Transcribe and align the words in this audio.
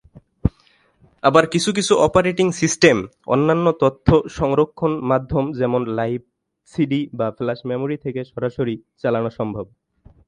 আবার 1.23 1.43
কিছু 1.45 1.69
কিছু 1.77 1.93
অপারেটিং 1.97 2.47
সিস্টেম 2.51 2.97
অন্যান্য 3.27 3.65
তথ্য 3.83 4.07
সংরক্ষণ 4.29 4.91
মাধ্যম 5.01 5.45
যেমন 5.59 5.81
লাইভ 5.97 6.19
সিডি 6.73 7.01
বা 7.13 7.27
ফ্ল্যাশ 7.37 7.59
মেমরি 7.65 7.97
থেকে 7.97 8.21
সরাসরি 8.31 8.75
চালানো 9.01 9.29
সম্ভব। 9.39 9.65